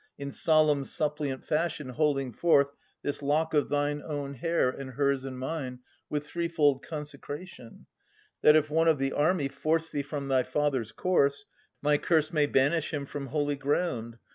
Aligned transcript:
In 0.17 0.31
solemn 0.31 0.83
suppliant 0.83 1.45
fashion 1.45 1.89
holding 1.89 2.33
forth 2.33 2.71
This 3.03 3.21
lock 3.21 3.53
of 3.53 3.69
thine 3.69 4.01
own 4.03 4.33
hair 4.33 4.67
and 4.71 4.89
hers 4.93 5.23
and 5.25 5.37
mine 5.37 5.81
With 6.09 6.25
threefold 6.25 6.83
consecration, 6.83 7.85
that 8.41 8.55
if 8.55 8.71
one 8.71 8.87
Of 8.87 8.97
the 8.97 9.13
army 9.13 9.47
force 9.47 9.91
thee 9.91 10.01
from 10.01 10.27
thy 10.27 10.41
father's 10.41 10.91
corse, 10.91 11.45
My 11.83 11.99
curse 11.99 12.33
may 12.33 12.47
banish 12.47 12.91
him 12.91 13.05
from 13.05 13.27
holy 13.27 13.55
ground. 13.57 14.17